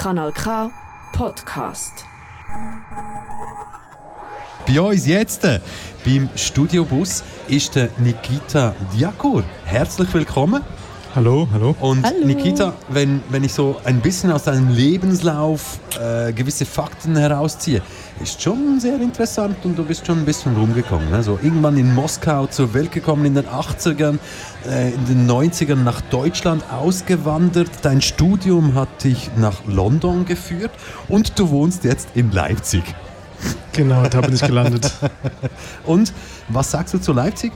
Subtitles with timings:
[0.00, 0.70] Kanal K
[1.12, 2.06] Podcast.
[4.66, 5.60] Bei uns jetzt äh,
[6.06, 9.44] beim Studiobus ist der Nikita Diakur.
[9.66, 10.64] Herzlich willkommen.
[11.12, 11.74] Hallo, hallo.
[11.80, 12.24] Und Hallo.
[12.24, 17.82] Nikita, wenn, wenn ich so ein bisschen aus deinem Lebenslauf äh, gewisse Fakten herausziehe,
[18.22, 21.12] ist schon sehr interessant und du bist schon ein bisschen rumgekommen.
[21.12, 24.18] Also irgendwann in Moskau zur Welt gekommen in den 80ern,
[24.68, 27.70] äh, in den 90ern nach Deutschland ausgewandert.
[27.82, 30.70] Dein Studium hat dich nach London geführt
[31.08, 32.84] und du wohnst jetzt in Leipzig.
[33.72, 34.92] Genau, da bin ich gelandet.
[35.86, 36.12] Und
[36.48, 37.52] was sagst du zu Leipzig?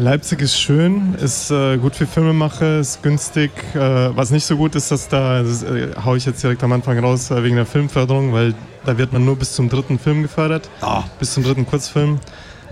[0.00, 3.50] Leipzig ist schön, ist äh, gut für Filmemacher, ist günstig.
[3.74, 3.78] Äh,
[4.16, 6.96] was nicht so gut ist, dass da, das äh, haue ich jetzt direkt am Anfang
[7.00, 10.70] raus, äh, wegen der Filmförderung, weil da wird man nur bis zum dritten Film gefördert,
[10.82, 12.20] Ah, bis zum dritten Kurzfilm.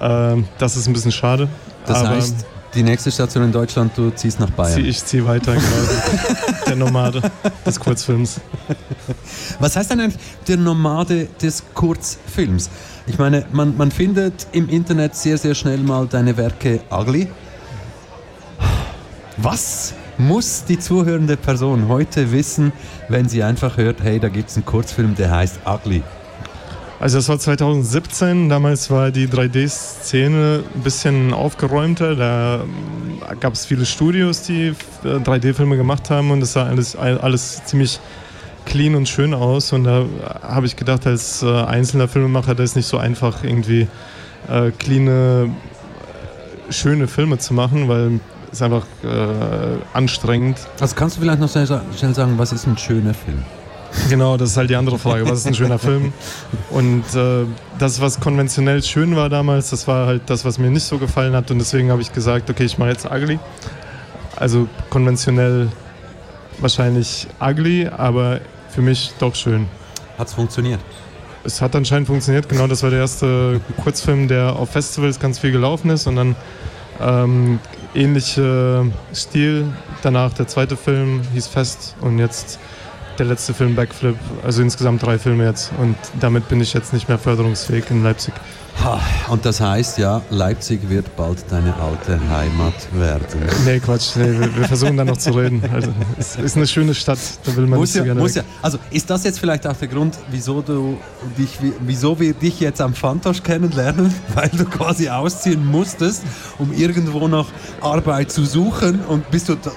[0.00, 1.48] Ähm, das ist ein bisschen schade.
[1.86, 4.84] das aber heißt, die nächste Station in Deutschland, du ziehst nach Bayern.
[4.84, 6.46] ich ziehe weiter, genau.
[6.66, 7.22] der Nomade
[7.64, 8.40] des Kurzfilms.
[9.58, 12.70] Was heißt denn eigentlich der Nomade des Kurzfilms?
[13.06, 17.28] Ich meine, man, man findet im Internet sehr, sehr schnell mal deine Werke ugly.
[19.38, 22.72] Was muss die zuhörende Person heute wissen,
[23.08, 26.02] wenn sie einfach hört, hey, da gibt es einen Kurzfilm, der heißt Ugly?
[27.00, 32.16] Also das war 2017, damals war die 3D-Szene ein bisschen aufgeräumter.
[32.16, 32.64] Da
[33.38, 38.00] gab es viele Studios, die äh, 3D-Filme gemacht haben und es sah alles, alles ziemlich
[38.66, 39.72] clean und schön aus.
[39.72, 40.06] Und da
[40.42, 43.86] habe ich gedacht, als äh, einzelner Filmemacher, das ist nicht so einfach, irgendwie
[44.48, 45.54] äh, cleane,
[46.68, 48.18] äh, schöne Filme zu machen, weil
[48.50, 49.08] es einfach äh,
[49.92, 50.58] anstrengend.
[50.80, 53.44] Also kannst du vielleicht noch schnell sagen, was ist ein schöner Film?
[54.08, 55.24] Genau, das ist halt die andere Frage.
[55.24, 56.12] Was ist ein schöner Film?
[56.70, 57.44] Und äh,
[57.78, 61.34] das, was konventionell schön war damals, das war halt das, was mir nicht so gefallen
[61.34, 61.50] hat.
[61.50, 63.38] Und deswegen habe ich gesagt, okay, ich mache jetzt Ugly.
[64.36, 65.68] Also konventionell
[66.58, 69.66] wahrscheinlich Ugly, aber für mich doch schön.
[70.18, 70.80] Hat es funktioniert?
[71.44, 72.48] Es hat anscheinend funktioniert.
[72.48, 76.06] Genau, das war der erste Kurzfilm, der auf Festivals ganz viel gelaufen ist.
[76.06, 76.36] Und dann
[77.00, 77.58] ähm,
[77.94, 79.66] ähnlicher Stil.
[80.02, 82.58] Danach der zweite Film hieß Fest und jetzt
[83.18, 84.16] der letzte Film Backflip.
[84.44, 85.72] Also insgesamt drei Filme jetzt.
[85.78, 88.34] Und damit bin ich jetzt nicht mehr förderungsfähig in Leipzig.
[89.28, 93.42] Und das heißt ja, Leipzig wird bald deine alte Heimat werden.
[93.64, 94.14] Nee, Quatsch.
[94.14, 95.62] Nee, wir, wir versuchen da noch zu reden.
[95.72, 97.18] Also, es ist eine schöne Stadt.
[97.44, 98.44] Da will man Muss nicht so ja, gerne muss weg.
[98.44, 98.58] ja.
[98.62, 100.96] Also ist das jetzt vielleicht auch der Grund, wieso du
[101.36, 106.22] dich, wieso wir dich jetzt am Fantosch kennenlernen, weil du quasi ausziehen musstest,
[106.58, 107.48] um irgendwo noch
[107.80, 109.72] Arbeit zu suchen und bist du da,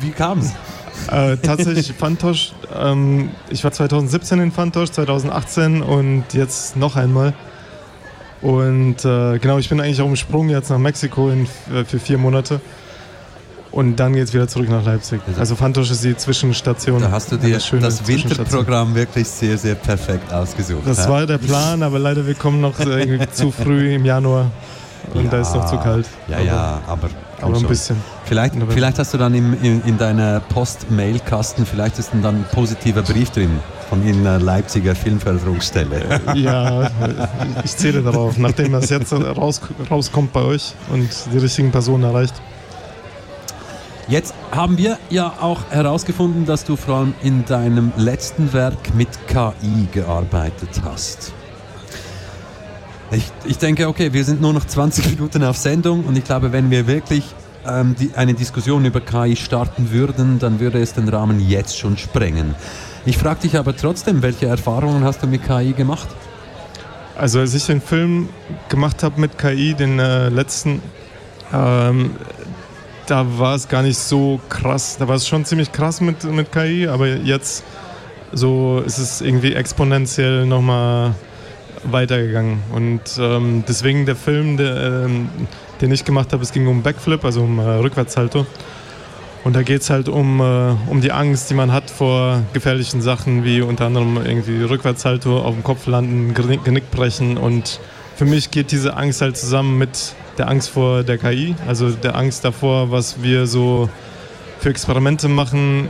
[0.00, 0.50] wie kam's?
[1.10, 2.52] Äh, tatsächlich Fantosch.
[2.74, 7.34] Ähm, ich war 2017 in Fantosch, 2018 und jetzt noch einmal.
[8.40, 11.98] Und äh, genau, ich bin eigentlich auch im Sprung jetzt nach Mexiko in, äh, für
[11.98, 12.60] vier Monate.
[13.70, 15.20] Und dann geht's wieder zurück nach Leipzig.
[15.38, 17.00] Also Fantosch ist die Zwischenstation.
[17.00, 18.06] Da hast du dir das.
[18.06, 20.82] Winterprogramm wirklich sehr, sehr perfekt ausgesucht.
[20.84, 21.10] Das hä?
[21.10, 24.50] war der Plan, aber leider wir kommen noch äh, zu früh im Januar.
[25.14, 26.06] Und da ist noch zu kalt.
[26.28, 27.08] Ja, aber, ja, aber,
[27.42, 27.96] Aber ein bisschen.
[28.24, 33.02] Vielleicht, vielleicht hast du dann im, in, in deiner Post-Mail-Kasten, vielleicht ist dann ein positiver
[33.02, 36.20] Brief drin von einer Leipziger Filmförderungsstelle.
[36.34, 36.90] Ja,
[37.62, 39.60] ich zähle darauf, nachdem das jetzt raus,
[39.90, 42.34] rauskommt bei euch und die richtigen Personen erreicht.
[44.08, 49.08] Jetzt haben wir ja auch herausgefunden, dass du vor allem in deinem letzten Werk mit
[49.28, 51.32] KI gearbeitet hast.
[53.14, 56.50] Ich, ich denke, okay, wir sind nur noch 20 Minuten auf Sendung und ich glaube,
[56.52, 57.24] wenn wir wirklich
[57.66, 61.98] ähm, die, eine Diskussion über KI starten würden, dann würde es den Rahmen jetzt schon
[61.98, 62.54] sprengen.
[63.04, 66.08] Ich frage dich aber trotzdem, welche Erfahrungen hast du mit KI gemacht?
[67.14, 68.30] Also als ich den Film
[68.70, 70.80] gemacht habe mit KI, den äh, letzten,
[71.52, 72.12] ähm,
[73.06, 74.96] da war es gar nicht so krass.
[74.98, 77.62] Da war es schon ziemlich krass mit, mit KI, aber jetzt
[78.32, 81.14] so ist es irgendwie exponentiell nochmal
[81.84, 82.62] weitergegangen.
[82.72, 85.28] Und ähm, deswegen der Film, der, ähm,
[85.80, 88.46] den ich gemacht habe, es ging um Backflip, also um äh, Rückwärtssalto.
[89.44, 93.02] Und da geht es halt um, äh, um die Angst, die man hat vor gefährlichen
[93.02, 97.36] Sachen, wie unter anderem irgendwie Rückwärtssalto, auf dem Kopf landen, Genick, Genick brechen.
[97.36, 97.80] Und
[98.14, 102.14] für mich geht diese Angst halt zusammen mit der Angst vor der KI, also der
[102.16, 103.88] Angst davor, was wir so
[104.60, 105.88] für Experimente machen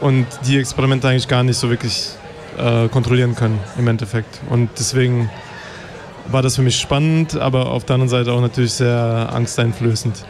[0.00, 2.10] und die Experimente eigentlich gar nicht so wirklich
[2.58, 4.40] äh, kontrollieren können im Endeffekt.
[4.50, 5.30] Und deswegen
[6.28, 10.24] war das für mich spannend, aber auf der anderen Seite auch natürlich sehr angsteinflößend.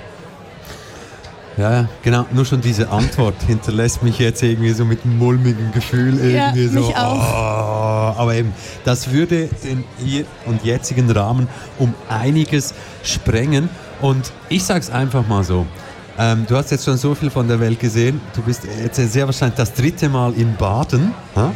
[1.56, 2.26] Ja, ja, genau.
[2.32, 6.66] Nur schon diese Antwort hinterlässt mich jetzt irgendwie so mit einem mulmigen Gefühl Ja, irgendwie
[6.66, 6.80] so.
[6.80, 7.14] mich auch.
[7.16, 8.52] Oh, aber eben,
[8.84, 11.46] das würde den hier und jetzigen Rahmen
[11.78, 12.74] um einiges
[13.04, 13.68] sprengen.
[14.00, 15.64] Und ich sag's einfach mal so:
[16.18, 18.20] Ähm, du hast jetzt schon so viel von der Welt gesehen.
[18.34, 21.14] Du bist jetzt sehr wahrscheinlich das dritte Mal in Baden.
[21.36, 21.52] Mhm.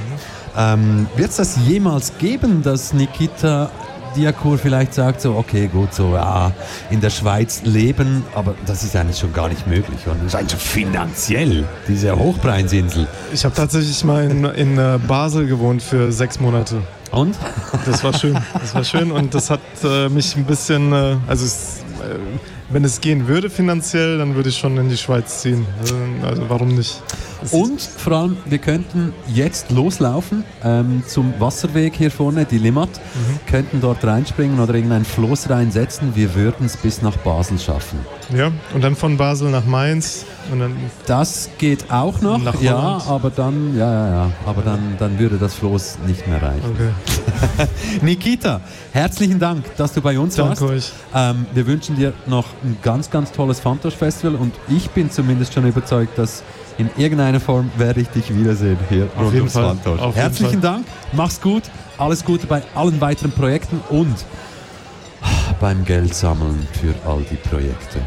[0.58, 3.70] Ähm, Wird es das jemals geben, dass Nikita
[4.16, 6.50] Diakur vielleicht sagt so, okay, gut, so ja,
[6.90, 10.06] in der Schweiz leben, aber das ist eigentlich schon gar nicht möglich.
[10.06, 13.06] Und das ist eigentlich finanziell, diese Hochpreins'insel.
[13.32, 16.82] Ich habe tatsächlich mal in, in äh, Basel gewohnt für sechs Monate.
[17.10, 17.36] Und?
[17.86, 18.38] Das war schön.
[18.52, 22.18] Das war schön und das hat äh, mich ein bisschen, äh, also es, äh,
[22.70, 25.66] wenn es gehen würde finanziell, dann würde ich schon in die Schweiz ziehen.
[25.80, 27.02] Also, also warum nicht?
[27.52, 33.50] Und vor allem, wir könnten jetzt loslaufen ähm, zum Wasserweg hier vorne, die Limmat, mhm.
[33.50, 36.14] könnten dort reinspringen oder irgendein Floß reinsetzen.
[36.14, 38.00] Wir würden es bis nach Basel schaffen.
[38.36, 40.26] Ja, und dann von Basel nach Mainz.
[41.06, 45.54] Das geht auch noch, ja, aber dann, ja, ja, ja, aber dann, dann würde das
[45.54, 46.62] Floß nicht mehr reichen.
[46.74, 47.68] Okay.
[48.02, 48.60] Nikita,
[48.92, 50.62] herzlichen Dank, dass du bei uns Danke warst.
[50.62, 50.92] Euch.
[51.14, 55.54] Ähm, wir wünschen dir noch ein ganz, ganz tolles Fantosch Festival und ich bin zumindest
[55.54, 56.42] schon überzeugt, dass
[56.78, 59.76] in irgendeiner Form werde ich dich wiedersehen hier Auf jeden Fall.
[59.98, 61.64] Auf Herzlichen Dank, mach's gut,
[61.98, 64.14] alles Gute bei allen weiteren Projekten und
[65.60, 68.00] beim Geld sammeln für all die Projekte.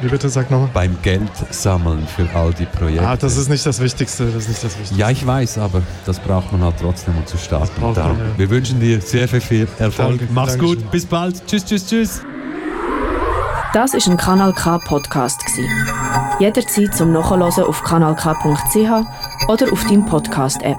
[0.00, 0.68] Wie bitte, sag nochmal?
[0.74, 3.06] Beim Geld sammeln für all die Projekte.
[3.06, 4.26] Ah, das ist nicht das Wichtigste.
[4.26, 4.96] Das ist nicht das Wichtigste.
[4.98, 7.80] Ja, ich weiß, aber das braucht man halt trotzdem, um zu starten.
[7.80, 8.14] Man, ja.
[8.36, 10.18] Wir wünschen dir sehr, sehr viel Erfolg.
[10.18, 10.82] Danke, Mach's Dankeschön.
[10.82, 11.46] gut, bis bald.
[11.46, 12.22] Tschüss, tschüss, tschüss.
[13.72, 15.40] Das ist ein Kanal K Podcast
[16.38, 20.78] Jederzeit zum Nachhören auf kanalk.ch oder auf deinem Podcast App.